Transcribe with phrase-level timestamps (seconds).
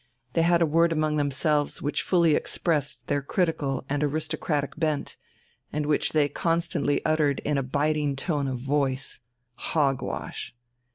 [0.33, 5.15] They had a word among themselves which fully expressed their critical and aristocratic bent,
[5.71, 9.19] and which they constantly uttered in a biting tone of voice:
[9.57, 10.55] "hog wash."